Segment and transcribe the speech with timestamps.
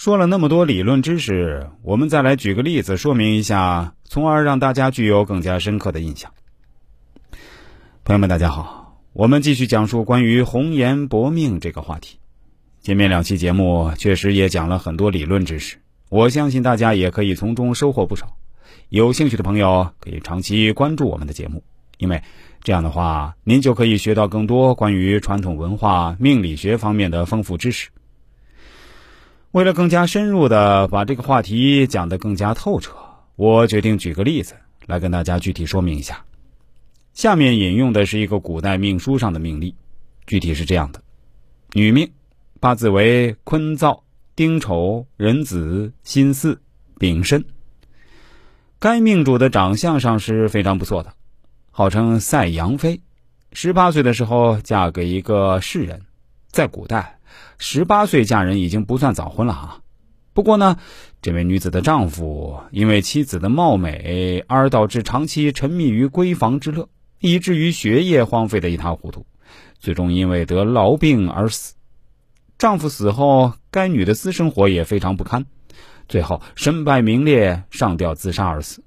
[0.00, 6.32] 说了那么多理论知识，我们再来举个例子说明一下，从而让大家具有更加深刻的印象。
[8.02, 12.18] 朋友们，大家好，我们继续讲述关于红颜薄命这个话题。
[12.80, 15.76] 前面两期节目确实也讲了很多理论知识，
[16.08, 18.38] 我相信大家也可以从中收获不少。
[18.88, 21.62] 有兴趣的朋友可以长期关注我们的节目，
[21.98, 22.22] 因为
[22.62, 27.90] 这样的话，您就可以学到更多关于传统文化、命理学方面的丰富知识。
[29.52, 32.94] 为了更加深入的把这个话题讲得更加透彻，
[33.34, 34.54] 我决定举个例子
[34.86, 36.24] 来跟大家具体说明一下。
[37.14, 39.74] 下面引用的是一个古代命书上的命例，
[40.24, 41.02] 具体是这样的：
[41.72, 42.08] 女命
[42.60, 44.02] 八字为坤燥、
[44.36, 46.56] 丁丑、壬子、辛巳、
[46.98, 47.44] 丙申。
[48.78, 51.12] 该命主的长相上是非常不错的，
[51.72, 53.00] 号称赛杨妃。
[53.52, 56.02] 十八岁的时候嫁给一个士人，
[56.52, 57.16] 在古代。
[57.58, 59.80] 十八岁嫁人已经不算早婚了啊，
[60.32, 60.78] 不过呢，
[61.22, 69.26] 这位女子的丈夫因为妻子的貌美而导致长期沉迷于闺房之乐，以至于学业荒废的一塌糊涂，
[69.78, 71.74] 最终因为得痨病而死。
[72.58, 75.46] 丈夫死后，该女的私生活也非常不堪，
[76.08, 78.84] 最后身败名裂，上吊自杀而死。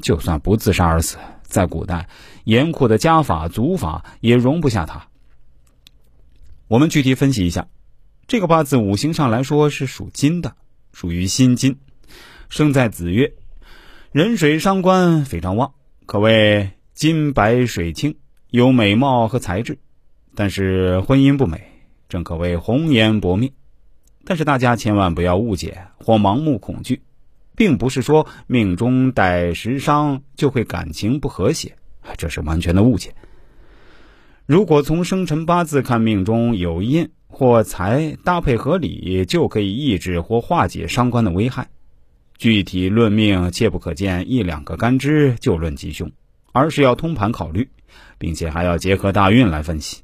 [0.00, 2.08] 就算不自杀而死，在古代
[2.44, 5.08] 严酷的家法族法也容不下她。
[6.72, 7.68] 我们具体分析一下，
[8.26, 10.56] 这个八字五行上来说是属金的，
[10.94, 11.76] 属于辛金，
[12.48, 13.30] 生在子月，
[14.10, 15.74] 壬水伤官非常旺，
[16.06, 18.16] 可谓金白水清，
[18.48, 19.76] 有美貌和才智，
[20.34, 21.62] 但是婚姻不美，
[22.08, 23.52] 正可谓红颜薄命。
[24.24, 27.02] 但是大家千万不要误解或盲目恐惧，
[27.54, 31.76] 并不是说命中带食伤就会感情不和谐，
[32.16, 33.14] 这是完全的误解。
[34.46, 41.68] 如果从生辰八字看，命中有印或财搭配合理，就可以抑制或化解伤官的危害。
[42.36, 46.10] 具体论命，切不可见一两个干支就论吉凶，
[46.50, 47.68] 而是要通盘考虑，
[48.18, 50.02] 并且还要结合大运来分析。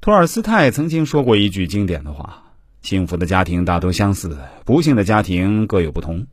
[0.00, 6.26] 托尔斯泰曾经说过一句经典的话：“幸福的家庭大都相似，不幸的家庭各有不同。”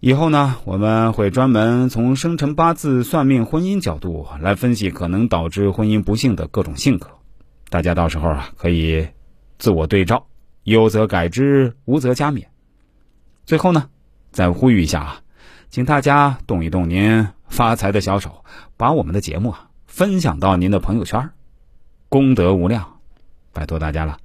[0.00, 7.10] 以后呢，我们会专门从生辰八字算命、婚姻角度来分析可能导致婚姻不幸的各种性格。
[7.68, 9.08] 大家到时候啊，可以
[9.58, 10.26] 自我对照，
[10.62, 12.44] 有则改之，无则加勉。
[13.44, 13.90] 最后呢，
[14.30, 15.20] 再呼吁一下啊，
[15.68, 18.44] 请大家动一动您发财的小手，
[18.76, 21.30] 把我们的节目啊分享到您的朋友圈，
[22.08, 23.00] 功德无量，
[23.52, 24.16] 拜托大家了。